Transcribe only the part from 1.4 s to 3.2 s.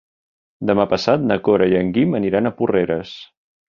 Cora i en Guim aniran a Porreres.